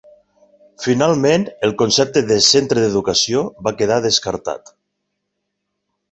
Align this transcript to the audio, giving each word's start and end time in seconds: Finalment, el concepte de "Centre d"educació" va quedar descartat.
Finalment, 0.83 1.43
el 1.67 1.73
concepte 1.81 2.23
de 2.31 2.37
"Centre 2.45 2.85
d"educació" 2.85 3.43
va 3.67 3.73
quedar 3.83 3.99
descartat. 4.07 4.73